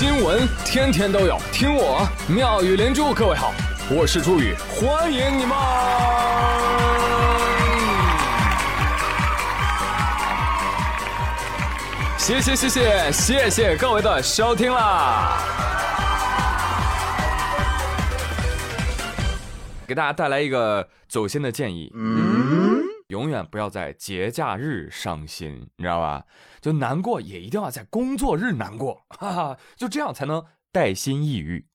[0.00, 3.12] 新闻天天都有，听我妙语连珠。
[3.12, 3.52] 各位好，
[3.90, 5.54] 我是朱宇，欢迎你们！
[12.16, 15.36] 谢谢谢谢谢谢各位的收听啦！
[19.86, 21.92] 给大家带来一个走心的建议。
[21.94, 22.80] 嗯
[23.10, 26.22] 永远不要在节假日伤心，你知道吧？
[26.60, 31.66] 就难过也一定要在工作日难过， 哈哈，就这样才能带薪抑郁。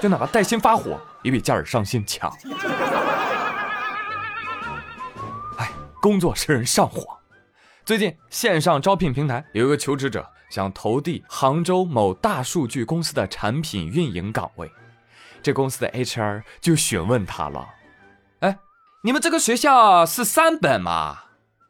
[0.00, 2.28] 就哪怕带薪发火，也比假日伤心强。
[5.58, 7.06] 哎，工作使人上火。
[7.84, 14.68] 最近线上招聘平台有一个求职者想投递杭州某大数据公司的产品运营岗位。
[15.42, 17.68] 这公司的 HR 就询问他了
[18.40, 18.58] ：“哎，
[19.02, 21.24] 你们这个学校是三本吗？”“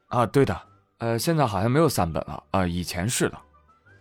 [0.09, 0.63] 啊，对的。
[0.99, 2.45] 呃，现在好像没有三本了。
[2.53, 3.39] 啊，以前是的。”“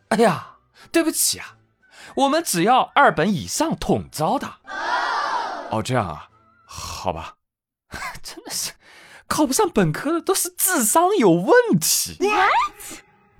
[0.09, 0.57] 哎呀，
[0.91, 1.55] 对不起啊，
[2.15, 4.55] 我们只要二本以上统招的。
[5.71, 6.29] ”“哦，这样啊，
[6.65, 7.35] 好吧。
[8.21, 8.73] ”“真的是，
[9.27, 12.51] 考不上本科的都是智商有问题。” What？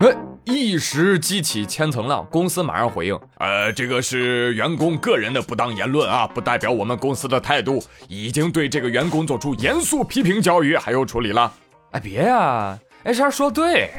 [0.02, 0.08] 哎，
[0.46, 11.54] 一时激起千层浪，公司马上回应：呃，这个是员工个人的不当言论啊，不代表我们公司的态度，已经对这个员工做出严肃批评教育，还有处理了。
[11.92, 13.92] 哎，别呀，HR 说对，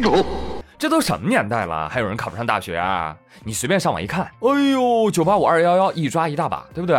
[0.76, 3.16] 这都什么年代了，还有人考不上大学啊？
[3.44, 6.96] 你随便上网一看，哎呦，九八五二幺幺一抓一大把，对不对？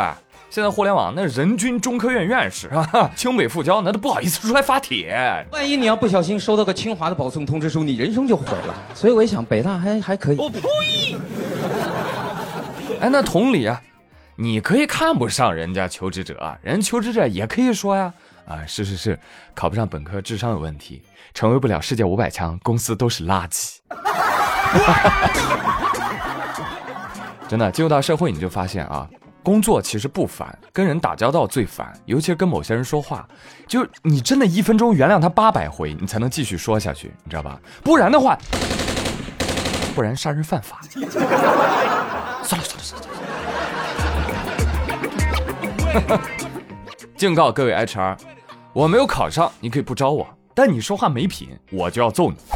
[0.54, 5.44] 现在互联网那人均中科院院士啊， 清北复交那都不好意思出来发帖。
[5.52, 8.76] 万一你要不小心收到个清华的保送通知书，你人生就毁了。
[8.94, 10.38] 所以我一想，北大还还可以。
[10.38, 10.60] 我呸！
[13.02, 13.82] 哎，那同理啊，
[14.36, 18.14] 你可以看不上人家求职者，人求职者也可以说呀，
[18.46, 19.20] 啊，是是是，
[19.56, 21.02] 考不上本科，智商有问题，
[21.34, 23.78] 成为不了世界五百强，公司都是垃圾。
[27.50, 29.10] 真的，进入到社会你就发现啊。
[29.44, 33.28] 工作其实不烦，跟人打交道最烦，尤其是跟某些人说话，
[33.68, 37.60] 就你真的一分钟原谅他八百回，你才能继续说下去，你知道吧？
[37.84, 38.38] 不然的话，
[39.94, 40.80] 不然杀人犯法。
[42.42, 43.02] 算了算了算
[46.08, 46.22] 了。
[47.18, 48.18] 警告各位 HR，
[48.72, 50.26] 我没有考上，你可以不招我，
[50.56, 52.38] 但你说话没品，我就要揍你。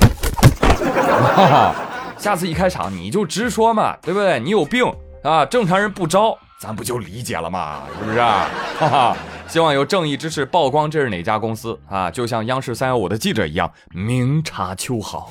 [2.17, 4.39] 下次一开场你就直说嘛，对不对？
[4.39, 4.83] 你有病
[5.23, 5.45] 啊！
[5.45, 6.37] 正常人不招。
[6.59, 7.83] 咱不就理解了吗？
[7.99, 8.17] 是不是？
[8.17, 12.09] 哈哈，希望有正义之士曝光这是哪家公司啊？
[12.09, 15.29] 就像央视三幺五的记者一样，明察秋毫。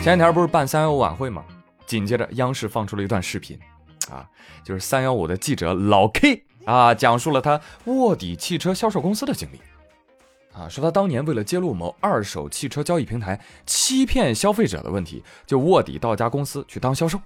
[0.00, 1.44] 前两天不是办三幺五晚会吗？
[1.86, 3.56] 紧接着央视放出了一段视频，
[4.10, 4.26] 啊，
[4.64, 9.60] 就是三幺五的记者老 K 啊，讲述了他卧底汽车销售公司的经历，
[10.52, 17.20] 啊，说他当年为了揭露某二手汽车交易平台欺骗消费者的问题，就卧底到家公司去当销售。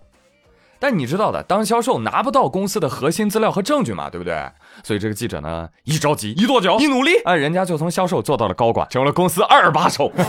[0.81, 4.49] 但你知道的，当销售拿不到公司的核心资料和证据嘛，对不对？
[4.85, 10.13] 所以这个记者呢，一着急，一跺脚，一努力，哎，人家就从销售做到了高管，成了公司二把手。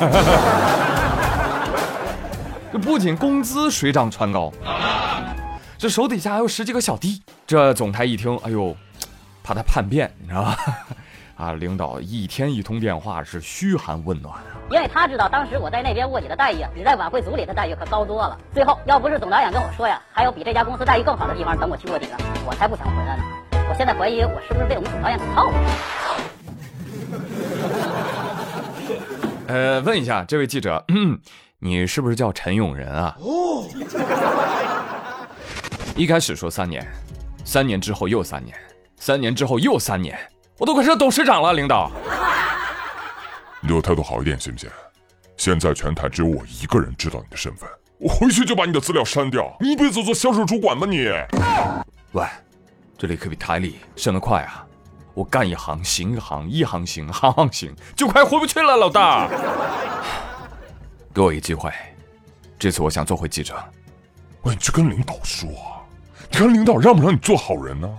[2.71, 4.51] 这不仅工资水涨船高，
[5.77, 7.21] 这手底下还有十几个小弟。
[7.45, 8.75] 这总裁一听，哎呦，
[9.43, 10.57] 怕他叛变，你知道吧？
[11.39, 18.37] 啊，领导一天一通电话是嘘寒问暖啊，因为他知道当时我在那边卧底的待遇比在晚会组里的待遇可高多了。
[18.53, 23.23] 最后要不是总导演跟我说呀，还有比这家公司待遇更好的地方等我去卧底呢，我才不想回来呢。
[23.69, 25.53] 我现在怀疑我是不是被我们总导演给套了。
[29.47, 30.83] 呃，问一下这位记者，
[31.59, 33.15] 你是不是叫陈永仁啊？
[33.21, 33.63] 哦。
[35.95, 36.85] 一开始说三年，
[37.45, 38.53] 三年之后又三年，
[38.97, 40.19] 三年之后又三年。
[40.59, 41.89] 我都快成董事长了，领导。
[43.61, 44.69] 你对我态度好一点行不行？
[45.37, 49.55] 现在全台只有我一个人知道你的身份，我回去就把你的资料删掉。
[49.61, 51.07] 你一辈子做销售主管吧你？
[52.11, 52.25] 喂，
[52.97, 54.65] 这里可比台里升得快啊！
[55.13, 59.29] 我干一行行一行，一行行行行行，就快回不去了，老大。
[61.13, 61.71] 给我一机会，
[62.57, 63.55] 这次我想做回记者。
[64.41, 65.49] 喂，你去跟领导说，
[66.29, 67.89] 你看领导让不让你做好人呢？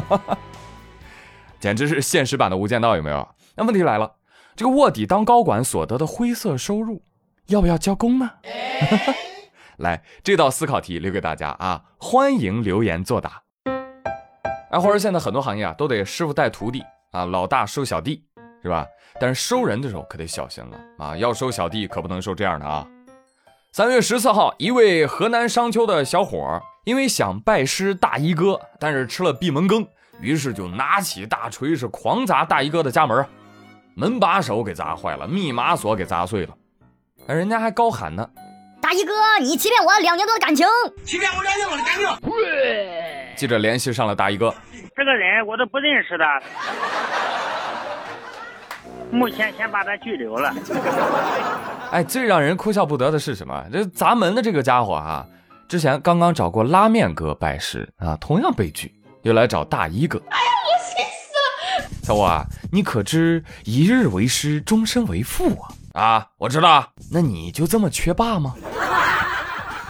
[0.00, 0.38] 哈
[1.58, 3.26] 简直是现实版的《无间道》，有没有？
[3.56, 4.16] 那问题来了，
[4.54, 7.02] 这个卧底当高管所得的灰色收入，
[7.46, 8.30] 要不要交公呢？
[9.78, 11.82] 来，这道思考题留给大家啊！
[11.98, 13.42] 欢迎留言作答。
[14.70, 16.82] 哎，或者现在很多行业啊，都得师傅带徒弟
[17.12, 18.24] 啊，老大收小弟，
[18.62, 18.86] 是吧？
[19.18, 21.16] 但是收人的时候可得小心了啊！
[21.16, 22.86] 要收小弟可不能收这样的啊！
[23.72, 29.84] 三月十四号，一位河南商丘的小伙因为想拜师大衣哥，但是吃了闭门羹，
[30.20, 33.26] 于是就拿起大锤是狂砸大衣哥的家门，
[33.96, 36.54] 门把手给砸坏了，密码锁给砸碎了，
[37.26, 38.30] 哎人家还高喊呢
[38.80, 40.64] ：“大衣哥，你欺骗我两年多的感情，
[41.04, 42.06] 欺骗我两年多的感情。”
[43.34, 44.54] 记者联系上了大衣哥，
[44.94, 46.24] 这个人我都不认识的。
[49.10, 50.54] 目前先把他拘留了。
[51.90, 53.64] 哎，最让人哭笑不得的是什么？
[53.72, 55.26] 这砸门的这个家伙啊，
[55.68, 60.16] 之前刚刚找过拉面哥拜师啊，同样被拒，又来找大衣哥。
[60.30, 61.32] 哎呀，我气死
[61.82, 62.04] 了！
[62.04, 65.60] 小五啊，你可知一日为师，终身为父
[65.92, 66.00] 啊？
[66.00, 66.92] 啊，我知道。
[67.10, 68.54] 那你就这么缺爸吗？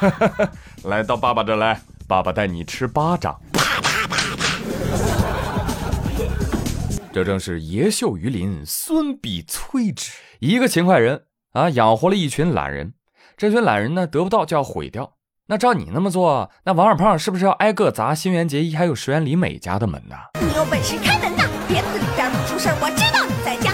[0.85, 1.79] 来到爸爸这来，
[2.09, 3.39] 爸爸带你吃巴掌。
[7.13, 10.13] 这正是爷秀于林，孙必摧之。
[10.39, 12.95] 一个勤快人啊，养活了一群懒人。
[13.37, 15.16] 这群懒人呢，得不到就要毁掉。
[15.49, 20.17] 那照你那么做，那王二胖是不是要挨个砸新垣结衣还有石原里美家的门呢？
[20.41, 21.49] 你有本事开门呐！
[21.69, 23.73] 别在里边出事我知道你在家。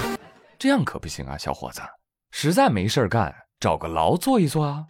[0.59, 1.81] 这样可不行啊，小伙子，
[2.31, 4.85] 实在没事干，找个牢坐一坐啊。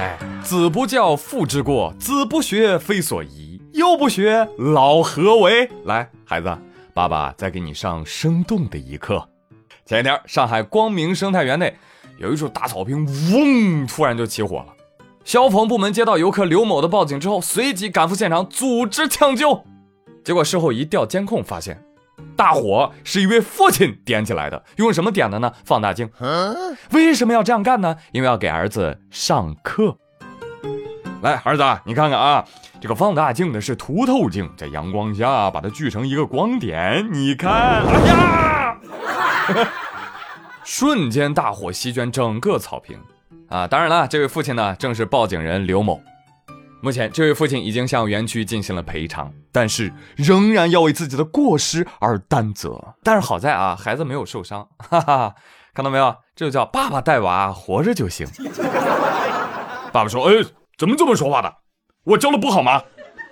[0.00, 3.62] 哎，子不教，父之过；子不学，非所宜。
[3.74, 5.70] 幼不学，老何为？
[5.84, 6.58] 来，孩子，
[6.92, 9.28] 爸爸再给你上生动的一课。
[9.84, 11.78] 前一天，上海光明生态园内
[12.18, 14.66] 有一处大草坪，嗡，突然就起火了。
[15.24, 19.64] 消防部门接到游客刘某的报警之后，随即赶赴现场组织抢救。
[20.24, 21.82] 结果事后一调监控，发现
[22.36, 24.62] 大火是一位父亲点起来的。
[24.76, 25.52] 用什么点的呢？
[25.64, 26.10] 放大镜。
[26.92, 27.96] 为什么要这样干呢？
[28.12, 29.96] 因为要给儿子上课。
[31.22, 32.44] 来，儿子，你看看啊。
[32.80, 37.08] 这个放大镜呢是凸透镜，在阳光下把它聚成一个光点。
[37.12, 38.78] 你看，哎呀，
[40.70, 43.00] 瞬间大火席卷整个草坪
[43.48, 43.66] 啊！
[43.66, 45.98] 当然了，这位父亲呢正是报警人刘某。
[46.82, 52.78] 目前，这位父亲已经向园区进行了赔偿，但是仍然要为自己的过失而担责。
[53.02, 55.34] 但是好在啊，孩子没有受伤，哈哈，
[55.72, 56.14] 看到没有？
[56.36, 58.26] 这就叫爸爸带娃活着就行。
[59.90, 60.34] 爸爸说：“哎，
[60.76, 61.50] 怎么这么说话的？”
[62.04, 62.82] 我教的不好吗？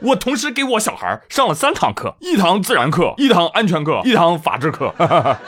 [0.00, 4.88] 我同时给我小孩上了三堂课，一堂自然课，一堂安全课，一堂法制课。
[4.96, 5.38] 哈 哈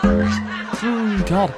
[0.83, 1.53] 嗯，挺好的。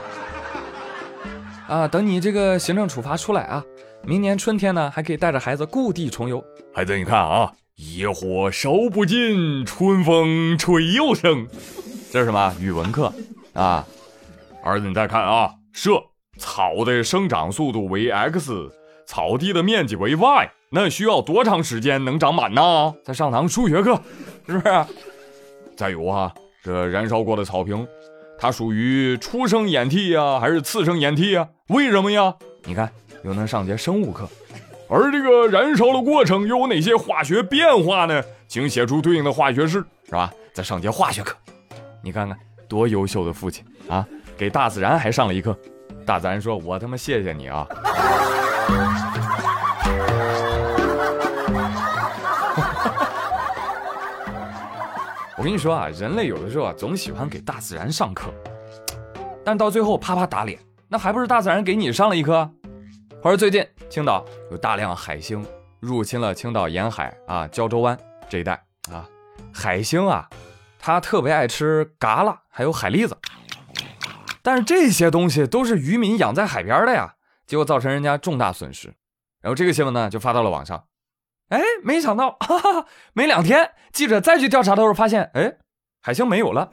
[1.70, 3.64] 啊，等你这个行政处罚出来啊，
[4.02, 6.42] 明年春天呢还可以带着孩子故地重游。
[6.74, 11.46] 孩子，你看啊，野火烧不尽，春风吹又生。
[12.10, 13.12] 这是什么语文课
[13.52, 13.86] 啊？
[14.64, 15.92] 儿子，你再看啊，设
[16.38, 18.68] 草的生长速度为 x，
[19.06, 20.50] 草地的面积为 y。
[20.72, 22.92] 那需要多长时间能长满呢？
[23.04, 23.94] 在上堂数学课，
[24.44, 24.84] 是不是？
[25.76, 26.34] 再有啊，
[26.64, 27.86] 这燃烧过的草坪，
[28.40, 31.46] 它属于初生演替呀，还是次生演替呀？
[31.68, 32.34] 为什么呀？
[32.64, 32.90] 你看，
[33.22, 34.26] 又能上节生物课。
[34.88, 38.24] 而这个燃烧的过程又有哪些化学变化呢？
[38.48, 40.32] 请写出对应的化学式，是吧？
[40.54, 41.36] 再上节化学课。
[42.02, 44.06] 你看看，多优秀的父亲啊！
[44.38, 45.54] 给大自然还上了一课。
[46.06, 47.68] 大自然说：“我他妈谢谢你啊！”
[55.40, 58.30] 我跟你说啊，人类有的时候啊，总喜欢给大自然上课，
[59.42, 62.44] 但到最后啪啪打脸，那还不是大自然给你上了一课？
[63.22, 65.42] 话说最近青岛有大量海星
[65.80, 68.52] 入侵了青岛沿海啊胶州湾这一带
[68.92, 69.08] 啊，
[69.50, 70.28] 海星啊，
[70.78, 73.16] 它特别爱吃蛤蜊还有海蛎子，
[74.42, 77.14] 但是这些东西都是渔民养在海边的呀，
[77.46, 78.88] 结果造成人家重大损失，
[79.40, 80.84] 然后这个新闻呢就发到了网上。
[81.50, 85.52] 哎，没想到， 哈哈，没两天，记者再去调查的时候，发现，哎，
[86.00, 86.70] 海星没有了，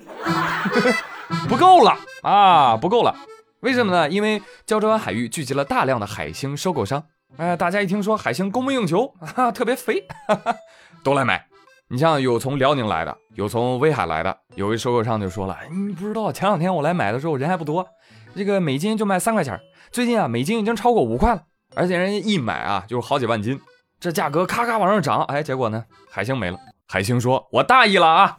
[1.49, 3.15] 不够了啊，不够了。
[3.61, 4.07] 为什么呢？
[4.09, 7.03] 因为胶州湾海域聚集了大量的海星收购商。
[7.37, 10.55] 哎，大家一听说海星供不应求， 啊，特别肥，哈哈，
[11.03, 11.47] 都来买。
[11.89, 17.87] 你像有从辽宁来的，有从威海来的，有一收购商就说了，你不知道，前两天我来买的时候人还不多，
[18.35, 19.59] 这个每斤就卖三块钱，
[19.91, 21.41] 最近啊，每斤已经超过五块了，
[21.75, 23.59] 而且人家一买啊，就是好几万斤。
[23.99, 26.59] 这价格咔咔往上涨，哎，结果呢，海星没了。
[26.87, 28.37] 海星说：“我大意了啊！”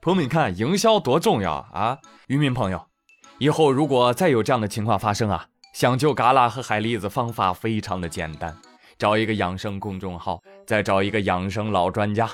[0.00, 1.98] 朋友们，你看营销多重要啊！
[2.28, 2.86] 渔民朋友，
[3.38, 8.56] 以后如果再有这样的情况发生啊，想救嘎啦和海蛎子方法非常的简单，
[8.98, 12.30] 找一个养生公众号，再找一个养生老专家。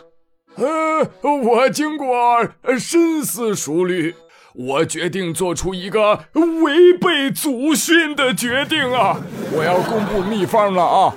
[0.55, 2.47] 呃，我经过
[2.78, 4.14] 深思熟虑。
[4.58, 9.20] 我决定做出一个违背祖训的决定啊！
[9.52, 11.14] 我要公布秘方了啊！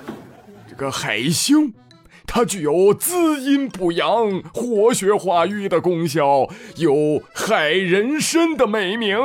[0.69, 1.74] 这个海星，
[2.27, 9.17] 它具有滋阴补阳、活血化瘀的功效，有海人参的美名。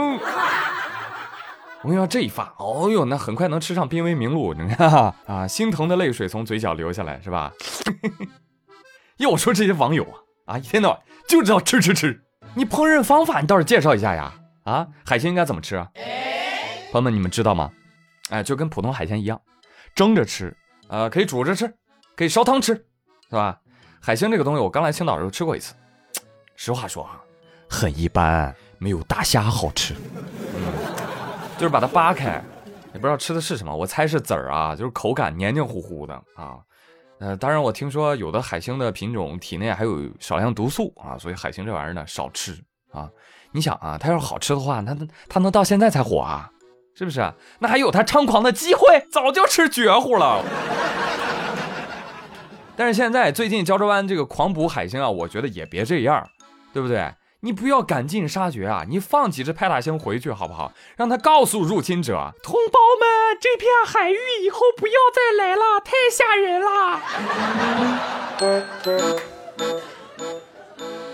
[1.82, 7.52] 我跟你说，这一发，哦呦，那很快能吃上濒危名录，你看啊，心疼的泪水从嘴角流下来，是吧？
[9.18, 10.04] 要我说这些网友
[10.46, 12.23] 啊，啊，一天到晚就知道吃吃吃。
[12.56, 14.32] 你烹饪方法你倒是介绍一下呀？
[14.62, 15.88] 啊，海鲜应该怎么吃啊？
[16.92, 17.70] 朋友们，你们知道吗？
[18.30, 19.40] 哎，就跟普通海鲜一样，
[19.94, 20.56] 蒸着吃，
[20.88, 21.74] 呃，可以煮着吃，
[22.16, 22.74] 可以烧汤吃，
[23.28, 23.58] 是吧？
[24.00, 25.74] 海星这个东西，我刚来青岛的时候吃过一次，
[26.56, 27.20] 实话说啊，
[27.68, 29.94] 很一般，没有大虾好吃。
[31.58, 32.42] 就是把它扒开，
[32.92, 36.58] 也不知道吃的是什么，我猜是籽儿啊，就是口感黏黏糊糊的啊。
[37.20, 42.52] 呃，当然我听说有的海星的品种体内还有少量毒素啊，所以海星这玩意儿呢少吃
[42.92, 43.08] 啊。
[43.52, 44.96] 你想啊，它要是好吃的话，那
[45.28, 46.50] 它能到现在才火啊？
[46.96, 47.32] 是不是？
[47.60, 50.44] 那还有它猖狂的机会，早就吃绝户了。
[52.76, 56.28] 但是现在最近胶州湾这个狂捕海星啊，我觉得也别这样，
[56.72, 57.12] 对不对？
[57.44, 58.86] 你不要赶尽杀绝啊！
[58.88, 60.72] 你放几只派大星回去好不好？
[60.96, 63.06] 让他告诉入侵者同胞们，
[63.38, 67.02] 这片海域以后不要再来了，太吓人了。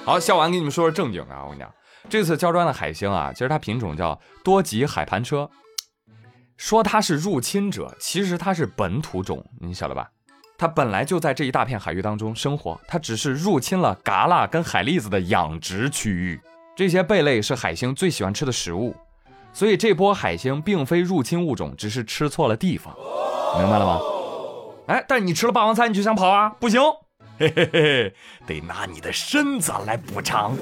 [0.07, 1.43] 好，笑完给你们说说正经的啊！
[1.43, 1.69] 我跟你讲，
[2.09, 5.51] 这次胶砖的海星啊，其实它品种叫多吉海盘车，
[6.57, 10.11] 说它是入侵者，其实它是本土种，你晓得吧？
[10.61, 16.38] 它本来就在这一大片海域当中生活，它只是入侵了蛤蜊跟海蛎子的养殖区域。
[16.76, 18.95] 这些贝类是海星最喜欢吃的食物，
[19.55, 22.95] 所以这波海星并非入侵物种，只是吃错了地方，
[23.59, 24.00] 明白了吗？
[24.88, 26.50] 哎，但你吃了霸王餐，你就想跑啊？
[26.61, 26.79] 不行，
[27.38, 28.14] 嘿嘿嘿，
[28.47, 30.55] 得拿你的身子来补偿。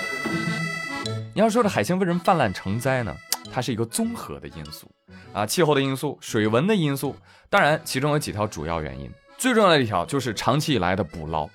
[1.32, 3.16] 你要说这海星为什么泛滥成灾呢？
[3.54, 4.90] 它是一个综合的因素
[5.32, 7.14] 啊，气候的因素、水文的因素，
[7.48, 9.08] 当然其中有几条主要原因。
[9.38, 11.48] 最重要的一条就是长期以来的捕捞，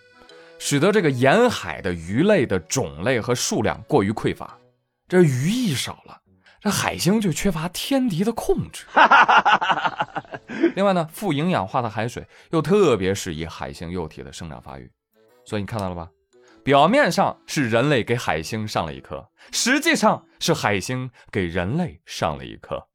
[0.57, 4.57] 使得这个沿海的鱼类的种类和数量过于匮乏。
[5.09, 6.21] 这鱼一少了，
[6.61, 8.85] 这海星就缺乏天敌的控制。
[10.75, 14.89] 另外呢，富营养化的海水又特别适宜海星幼体的生长发育，
[15.43, 16.07] 所以你看到了吧？
[16.63, 22.87] 表面上是人类给海星上了一课，实际上是海星给人类上了一课。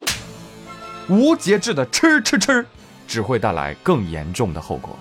[1.08, 2.64] 无节制的吃吃吃，
[3.06, 4.98] 只会带来更严重的后果。